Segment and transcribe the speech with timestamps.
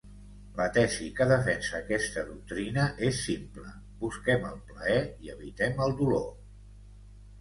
[0.59, 6.27] La tesi que defensa aquesta doctrina és simple: busquem el plaer i evitem el dolor.